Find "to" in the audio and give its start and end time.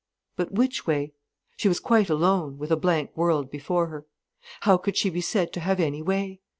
5.53-5.59